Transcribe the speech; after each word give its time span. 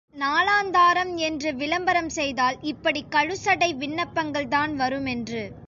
நாலாந்தாரம் 0.15 1.17
என்று 1.17 1.55
விளம்பரம் 1.55 2.09
செய்தால் 2.09 2.57
இப்படிக் 2.61 3.11
கழுசடை 3.11 3.69
விண்ணப்பங்கள்தான் 3.77 4.75
வருமென்று. 4.75 5.53